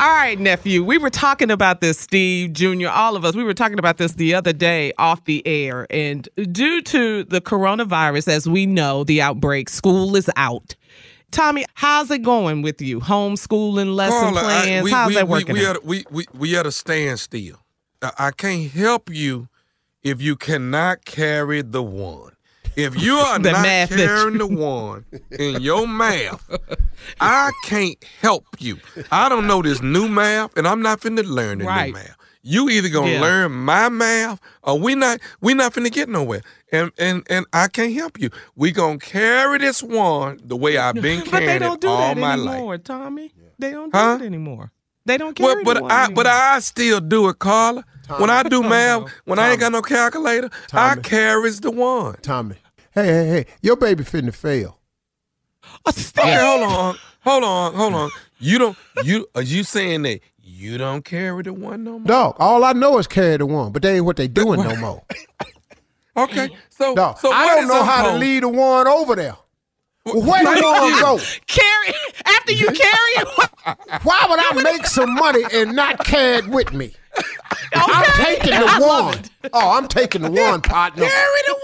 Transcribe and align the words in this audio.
All 0.00 0.10
right, 0.10 0.38
nephew. 0.38 0.82
We 0.82 0.98
were 0.98 1.08
talking 1.08 1.50
about 1.50 1.80
this, 1.80 1.98
Steve 1.98 2.52
Jr., 2.52 2.88
all 2.88 3.16
of 3.16 3.24
us. 3.24 3.34
We 3.36 3.44
were 3.44 3.54
talking 3.54 3.78
about 3.78 3.96
this 3.96 4.14
the 4.14 4.34
other 4.34 4.52
day 4.52 4.92
off 4.98 5.24
the 5.24 5.46
air. 5.46 5.86
And 5.88 6.28
due 6.36 6.82
to 6.82 7.24
the 7.24 7.40
coronavirus, 7.40 8.28
as 8.28 8.48
we 8.48 8.66
know, 8.66 9.04
the 9.04 9.22
outbreak, 9.22 9.68
school 9.68 10.16
is 10.16 10.28
out. 10.36 10.74
Tommy, 11.30 11.64
how's 11.74 12.10
it 12.10 12.22
going 12.22 12.62
with 12.62 12.82
you? 12.82 13.00
Homeschooling, 13.00 13.94
lesson 13.94 14.34
Carla, 14.34 14.40
I- 14.40 14.62
plans? 14.62 14.84
we, 14.84 14.90
how's 14.90 15.08
we, 15.08 15.14
that 15.14 15.28
working? 15.28 15.54
We, 15.54 15.66
out? 15.66 15.76
at, 15.76 15.84
we, 15.84 16.04
we, 16.10 16.26
we 16.34 16.56
at 16.56 16.66
a 16.66 16.72
standstill. 16.72 17.60
I, 18.02 18.12
I 18.18 18.30
can't 18.32 18.70
help 18.72 19.10
you 19.10 19.48
if 20.02 20.20
you 20.20 20.36
cannot 20.36 21.04
carry 21.04 21.62
the 21.62 21.82
one. 21.82 22.32
If 22.76 23.00
you 23.00 23.16
are 23.16 23.38
The 23.42 23.52
not 23.52 23.62
math 23.62 23.88
that 23.90 23.96
carrying 23.96 24.38
the 24.38 24.46
one 24.46 25.04
in 25.38 25.60
your 25.60 25.86
math, 25.86 26.48
I 27.20 27.52
can't 27.62 28.02
help 28.20 28.44
you. 28.58 28.78
I 29.10 29.28
don't 29.28 29.46
know 29.46 29.62
this 29.62 29.82
new 29.82 30.08
math, 30.08 30.56
and 30.56 30.66
I'm 30.66 30.82
not 30.82 31.00
finna 31.00 31.24
learn 31.24 31.58
the 31.58 31.64
Right. 31.66 31.86
new 31.88 31.92
math. 32.00 32.16
You 32.42 32.68
either 32.68 32.88
gonna 32.90 33.12
Yeah. 33.12 33.20
learn 33.22 33.52
my 33.52 33.88
math, 33.88 34.38
or 34.62 34.78
we 34.78 34.94
not 34.94 35.20
we 35.40 35.54
not 35.54 35.72
finna 35.72 35.90
get 35.90 36.08
nowhere. 36.08 36.42
And 36.72 36.92
and 36.98 37.22
and 37.30 37.46
I 37.52 37.68
can't 37.68 37.94
help 37.94 38.20
you. 38.20 38.30
We 38.54 38.70
gonna 38.70 38.98
carry 38.98 39.58
this 39.58 39.82
one 39.82 40.40
the 40.44 40.56
way 40.56 40.76
I've 40.76 40.94
been 40.94 41.20
but 41.24 41.30
carrying 41.30 41.48
they 41.48 41.58
don't 41.58 41.74
it 41.76 41.80
do 41.80 41.88
all 41.88 42.14
that 42.14 42.18
my 42.18 42.34
life. 42.34 42.54
anymore, 42.54 42.78
Tommy. 42.78 43.32
They 43.58 43.70
don't 43.70 43.92
do 43.92 43.98
Huh? 43.98 44.18
it 44.20 44.26
anymore. 44.26 44.72
They 45.06 45.16
don't 45.18 45.38
Well, 45.38 45.52
carry 45.54 45.64
but 45.64 45.74
the 45.74 45.82
one 45.82 45.90
I 45.92 46.08
but. 46.10 46.26
I 46.26 46.58
still 46.60 47.00
do 47.00 47.28
it, 47.28 47.38
Carla. 47.38 47.84
when 48.18 48.28
I 48.30 48.42
do 48.42 48.62
math, 48.62 49.10
when 49.24 49.38
I 49.38 49.50
ain't 49.50 49.60
got 49.60 49.72
no 49.72 49.80
calculator, 49.82 50.50
I 50.72 50.94
Tommy. 50.96 51.02
carries 51.02 51.60
the 51.60 51.70
one. 51.70 52.16
Tommy. 52.22 52.56
Hey, 52.94 53.06
hey, 53.06 53.26
hey. 53.26 53.46
Your 53.60 53.76
baby 53.76 54.04
finna 54.04 54.32
fail. 54.32 54.78
Uh, 55.84 55.90
okay, 55.90 56.36
hold 56.36 56.62
on, 56.62 56.96
hold 57.20 57.42
on, 57.44 57.74
hold 57.74 57.94
on. 57.94 58.10
You 58.38 58.58
don't 58.58 58.76
you 59.02 59.26
are 59.34 59.42
you 59.42 59.64
saying 59.64 60.02
that 60.02 60.20
you 60.40 60.78
don't 60.78 61.04
carry 61.04 61.42
the 61.42 61.52
one 61.52 61.82
no 61.84 61.98
more? 61.98 62.06
Dog, 62.06 62.36
all 62.38 62.62
I 62.64 62.72
know 62.72 62.98
is 62.98 63.06
carry 63.06 63.38
the 63.38 63.46
one, 63.46 63.72
but 63.72 63.82
they 63.82 63.96
ain't 63.96 64.04
what 64.04 64.16
they 64.16 64.28
doing 64.28 64.62
no 64.62 64.76
more. 64.80 65.02
Okay, 66.16 66.50
so 66.68 66.94
Dog, 66.94 67.18
so 67.18 67.32
I 67.32 67.56
don't 67.56 67.66
know 67.66 67.80
I'm 67.80 67.86
how 67.86 68.12
to 68.12 68.18
lead 68.18 68.44
the 68.44 68.48
one 68.48 68.86
over 68.86 69.16
there. 69.16 69.36
Well, 70.04 70.20
where 70.22 70.44
the 70.44 70.62
one 70.62 71.00
go? 71.00 71.18
carry 71.46 71.94
after 72.26 72.52
you 72.52 72.66
carry 72.72 73.10
it. 73.16 73.28
Why 74.04 74.26
would 74.28 74.38
I 74.38 74.62
make 74.62 74.86
some 74.86 75.14
money 75.14 75.42
and 75.52 75.74
not 75.74 76.04
carry 76.04 76.36
it 76.38 76.46
with 76.48 76.72
me? 76.72 76.92
I'm 77.74 78.04
taking 78.16 78.50
the 78.50 78.66
I 78.66 78.78
love 78.78 79.14
one. 79.14 79.24
Oh, 79.52 79.76
I'm 79.78 79.88
taking 79.88 80.22
the 80.22 80.30
one, 80.30 80.60
partner. 80.60 81.04
Carry 81.04 81.40
the 81.46 81.58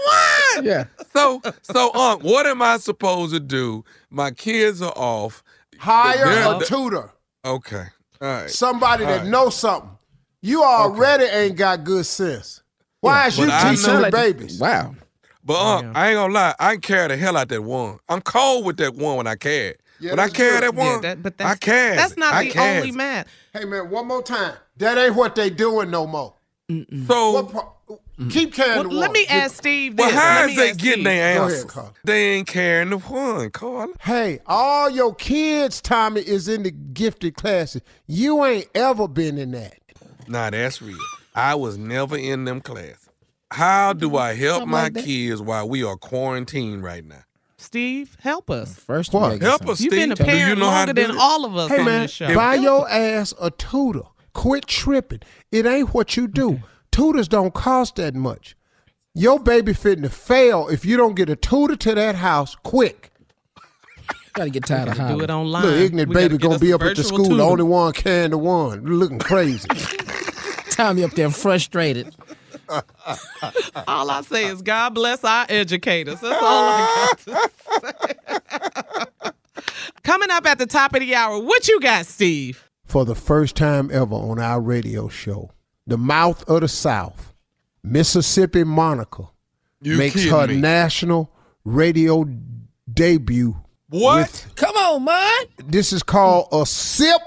one. 0.55 0.65
Yeah. 0.65 0.85
So 1.13 1.41
so 1.61 1.93
um, 1.93 2.19
what 2.21 2.45
am 2.45 2.61
I 2.61 2.77
supposed 2.77 3.33
to 3.33 3.39
do? 3.39 3.83
My 4.09 4.31
kids 4.31 4.81
are 4.81 4.93
off. 4.95 5.43
Hire 5.77 6.25
They're- 6.25 6.55
a 6.61 6.65
tutor. 6.65 7.11
Okay. 7.43 7.85
All 8.21 8.27
right. 8.27 8.49
Somebody 8.49 9.03
All 9.03 9.09
that 9.11 9.21
right. 9.21 9.27
knows 9.29 9.55
something. 9.55 9.89
You 10.41 10.63
already 10.63 11.25
ain't 11.25 11.55
got 11.57 11.83
good 11.83 12.05
sense. 12.05 12.61
Why 12.99 13.27
is 13.27 13.37
you 13.37 13.45
But 13.47 13.53
I 13.53 13.71
teaching 13.75 13.93
know- 13.93 14.01
the 14.03 14.11
babies? 14.11 14.59
Wow. 14.59 14.95
But 15.43 15.53
uh, 15.55 15.91
I 15.95 16.09
ain't 16.09 16.17
gonna 16.17 16.33
lie, 16.33 16.55
I 16.59 16.73
can 16.73 16.81
carry 16.81 17.07
the 17.07 17.17
hell 17.17 17.35
out 17.35 17.49
that 17.49 17.63
one. 17.63 17.97
I'm 18.07 18.21
cold 18.21 18.63
with 18.63 18.77
that 18.77 18.93
one 18.93 19.17
when 19.17 19.25
I 19.27 19.35
carry 19.35 19.69
it. 19.69 19.81
Yeah, 19.99 20.11
when 20.11 20.19
I 20.19 20.23
that's 20.27 20.37
carry 20.37 20.59
that 20.61 20.75
one, 20.75 20.85
Yeah, 20.87 20.99
that- 21.01 21.23
but 21.23 21.33
I 21.39 21.55
that's, 21.55 21.65
that's 21.65 22.17
not 22.17 22.33
I 22.33 22.43
the 22.45 22.51
carry 22.51 22.77
only 22.77 22.89
it. 22.89 22.95
math. 22.95 23.27
Hey 23.53 23.65
man, 23.65 23.89
one 23.89 24.07
more 24.07 24.21
time. 24.21 24.53
That 24.77 24.97
ain't 24.99 25.15
what 25.15 25.33
they 25.35 25.49
doing 25.49 25.89
no 25.89 26.05
more. 26.05 26.35
So 27.07 27.41
What 27.41 27.73
pro- 28.21 28.29
Keep 28.29 28.53
carrying 28.53 28.75
Well, 28.79 28.89
the 28.89 28.95
let 28.95 29.11
me 29.11 29.25
ask 29.27 29.55
Steve 29.55 29.97
this. 29.97 30.05
Well, 30.05 30.15
how 30.15 30.41
Let 30.41 30.49
is 30.51 30.55
they 30.55 30.73
getting 30.73 31.03
their 31.03 31.35
Go 31.37 31.45
ahead, 31.45 31.53
answers? 31.63 31.89
They 32.03 32.29
ain't 32.31 32.47
carrying 32.47 32.89
the 32.91 32.97
one, 32.97 33.49
Carla. 33.51 33.93
Hey, 34.01 34.39
all 34.45 34.89
your 34.89 35.13
kids, 35.15 35.81
Tommy, 35.81 36.21
is 36.21 36.47
in 36.47 36.63
the 36.63 36.71
gifted 36.71 37.35
classes. 37.35 37.81
You 38.07 38.43
ain't 38.45 38.67
ever 38.75 39.07
been 39.07 39.37
in 39.37 39.51
that. 39.51 39.75
Nah, 40.27 40.49
that's 40.49 40.81
real. 40.81 40.97
I 41.35 41.55
was 41.55 41.77
never 41.77 42.17
in 42.17 42.45
them 42.45 42.61
classes. 42.61 43.09
How 43.51 43.93
do 43.93 44.07
mm-hmm. 44.07 44.17
I 44.17 44.33
help 44.33 44.59
Something 44.61 44.71
my 44.71 44.83
like 44.83 44.95
kids 44.95 45.41
while 45.41 45.67
we 45.67 45.83
are 45.83 45.97
quarantined 45.97 46.83
right 46.83 47.03
now? 47.05 47.23
Steve, 47.57 48.17
help 48.21 48.49
us. 48.49 48.75
First, 48.75 49.13
What? 49.13 49.33
you 49.33 49.39
Help 49.39 49.61
some- 49.61 49.69
us, 49.69 49.81
You've 49.81 49.93
Steve. 49.93 50.01
been 50.01 50.11
a 50.13 50.15
Do 50.15 50.23
you 50.23 50.29
parent 50.29 50.59
know 50.59 50.65
how 50.69 50.77
longer 50.77 50.93
to 50.93 51.01
do 51.01 51.01
than 51.07 51.11
this? 51.15 51.21
all 51.21 51.45
of 51.45 51.55
us 51.55 51.69
Hey 51.69 51.79
on 51.79 51.85
man, 51.85 52.01
this 52.01 52.11
show. 52.11 52.33
buy 52.33 52.55
your 52.55 52.89
ass 52.89 53.33
a 53.39 53.51
tutor. 53.51 54.03
Quit 54.33 54.65
tripping. 54.65 55.19
It 55.51 55.65
ain't 55.65 55.93
what 55.93 56.15
you 56.17 56.27
do. 56.27 56.61
Tutors 56.91 57.27
don't 57.27 57.53
cost 57.53 57.95
that 57.95 58.15
much. 58.15 58.55
Your 59.13 59.39
baby 59.39 59.73
fitting 59.73 60.03
to 60.03 60.09
fail 60.09 60.67
if 60.69 60.85
you 60.85 60.97
don't 60.97 61.15
get 61.15 61.29
a 61.29 61.35
tutor 61.35 61.75
to 61.75 61.95
that 61.95 62.15
house 62.15 62.55
quick. 62.63 63.11
Gotta 64.33 64.49
get 64.49 64.65
tired 64.65 64.89
of 64.89 64.95
Do 64.95 65.21
it 65.21 65.29
online. 65.29 65.65
Look, 65.65 65.75
ignorant 65.75 66.09
We 66.09 66.15
baby 66.15 66.37
gonna 66.37 66.59
be 66.59 66.73
up 66.73 66.81
at 66.81 66.95
the 66.95 67.03
virtual 67.03 67.25
school, 67.25 67.37
the 67.37 67.43
only 67.43 67.63
one 67.63 67.93
carrying 67.93 68.31
the 68.31 68.37
one, 68.37 68.85
looking 68.85 69.19
crazy. 69.19 69.67
Tommy 70.71 71.03
up 71.03 71.11
there 71.11 71.29
frustrated. 71.29 72.15
All 73.87 74.09
I 74.09 74.21
say 74.21 74.45
is 74.45 74.61
God 74.61 74.93
bless 74.93 75.25
our 75.25 75.45
educators. 75.49 76.21
That's 76.21 76.41
all 76.41 76.41
I 76.41 77.07
got 77.09 77.19
to 77.19 77.51
say. 79.25 79.31
Coming 80.03 80.31
up 80.31 80.45
at 80.45 80.57
the 80.57 80.65
top 80.65 80.93
of 80.93 81.01
the 81.01 81.13
hour, 81.13 81.37
what 81.39 81.67
you 81.67 81.81
got, 81.81 82.05
Steve? 82.05 82.69
For 82.85 83.03
the 83.03 83.15
first 83.15 83.57
time 83.57 83.89
ever 83.91 84.15
on 84.15 84.39
our 84.39 84.61
radio 84.61 85.09
show, 85.09 85.51
the 85.91 85.97
mouth 85.97 86.47
of 86.49 86.61
the 86.61 86.67
South, 86.67 87.33
Mississippi 87.83 88.63
Monica, 88.63 89.23
You 89.81 89.97
makes 89.97 90.23
her 90.23 90.47
me. 90.47 90.55
national 90.55 91.29
radio 91.65 92.25
debut. 92.91 93.55
What? 93.89 94.47
Come 94.55 94.75
on, 94.77 95.03
man. 95.03 95.45
This 95.67 95.91
is 95.91 96.01
called 96.01 96.47
a 96.53 96.65
sip 96.65 97.21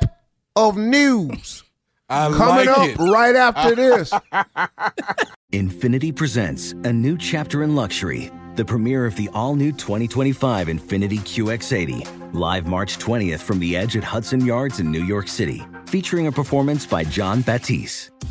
of 0.56 0.78
news. 0.78 1.62
I 2.08 2.28
Coming 2.31 2.66
like 2.66 2.69
up 2.69 2.88
it. 2.88 2.99
right 2.99 3.37
after 3.37 3.75
this. 3.84 4.11
Infiniti 5.52 6.14
presents 6.14 6.72
a 6.84 6.93
new 6.93 7.16
chapter 7.19 7.62
in 7.64 7.75
luxury, 7.75 8.31
the 8.56 8.64
premiere 8.64 9.05
of 9.05 9.14
the 9.16 9.28
all 9.34 9.55
new 9.55 9.72
2025 9.72 10.69
Infiniti 10.69 11.19
QX80, 11.20 12.34
live 12.34 12.66
March 12.66 12.99
20th 12.99 13.40
from 13.40 13.58
the 13.58 13.76
edge 13.76 13.96
at 13.96 14.05
Hudson 14.05 14.44
Yards 14.44 14.81
in 14.81 14.90
New 14.90 15.05
York 15.05 15.28
City, 15.28 15.62
featuring 15.87 16.26
a 16.28 16.32
performance 16.32 16.87
by 16.87 17.05
Jon 17.05 17.43
Batiste. 17.43 18.11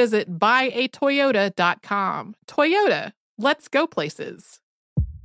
visit 0.00 0.38
buyatoyota.com. 0.38 2.34
Toyota, 2.46 3.12
let's 3.36 3.68
go 3.68 3.86
places. 3.86 4.60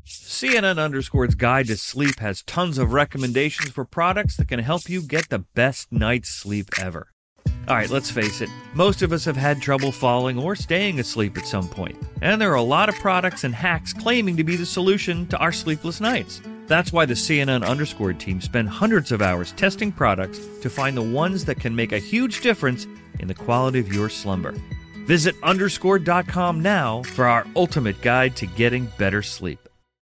CNN 0.06 0.78
Underscore's 0.78 1.34
Guide 1.34 1.68
to 1.68 1.78
Sleep 1.78 2.20
has 2.20 2.44
tons 2.44 2.78
of 2.78 2.92
recommendations 2.92 3.72
for 3.72 3.86
products 3.86 4.36
that 4.36 4.50
can 4.50 4.60
help 4.60 4.90
you 4.90 5.02
get 5.02 5.30
the 5.30 5.40
best 5.40 5.94
night's 5.94 6.28
sleep 6.28 6.68
ever. 6.78 7.08
All 7.70 7.76
right, 7.78 7.90
let's 7.90 8.12
face 8.12 8.42
it, 8.42 8.50
most 8.74 9.02
of 9.02 9.14
us 9.14 9.24
have 9.24 9.38
had 9.38 9.62
trouble 9.62 9.94
falling 9.94 10.38
or 10.38 10.58
staying 10.58 11.00
asleep 11.00 11.38
at 11.38 11.48
some 11.48 11.70
point, 11.70 11.98
and 12.22 12.40
there 12.40 12.52
are 12.52 12.56
a 12.56 12.62
lot 12.62 12.90
of 12.90 12.96
products 12.96 13.46
and 13.46 13.56
hacks 13.56 13.94
claiming 13.94 14.36
to 14.36 14.44
be 14.44 14.58
the 14.58 14.66
solution 14.66 15.26
to 15.28 15.38
our 15.38 15.54
sleepless 15.54 16.02
nights. 16.02 16.42
That's 16.68 16.92
why 16.92 17.06
the 17.06 17.14
CNN 17.14 17.66
Underscored 17.66 18.20
team 18.20 18.42
spend 18.42 18.70
hundreds 18.70 19.12
of 19.12 19.22
hours 19.22 19.52
testing 19.52 19.92
products 19.92 20.40
to 20.62 20.70
find 20.70 20.98
the 20.98 21.02
ones 21.02 21.46
that 21.46 21.60
can 21.60 21.76
make 21.76 21.92
a 21.92 22.00
huge 22.00 22.42
difference 22.42 22.88
in 23.20 23.28
the 23.28 23.34
quality 23.34 23.80
of 23.80 23.94
your 23.94 24.10
slumber. 24.10 24.54
Visit 25.06 25.36
underscored.com 25.44 26.62
now 26.62 27.04
for 27.04 27.26
our 27.26 27.46
ultimate 27.56 28.02
guide 28.02 28.36
to 28.38 28.48
getting 28.48 28.92
better 28.98 29.22
sleep. 29.22 29.60